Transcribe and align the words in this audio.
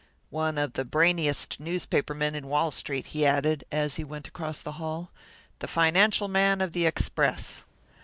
"One 0.31 0.57
of 0.57 0.73
the 0.73 0.83
brainiest 0.83 1.59
newspaper 1.59 2.15
men 2.15 2.33
in 2.33 2.47
Wall 2.47 2.71
Street," 2.71 3.05
he 3.05 3.23
added, 3.23 3.65
as 3.71 3.97
he 3.97 4.03
went 4.03 4.27
across 4.27 4.59
the 4.59 4.71
hall, 4.81 5.11
"the 5.59 5.67
financial 5.67 6.27
man 6.27 6.59
of 6.59 6.73
the 6.73 6.87
Express." 6.87 7.65